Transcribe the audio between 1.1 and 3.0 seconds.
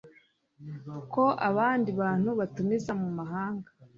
ko abandi bantu batumiza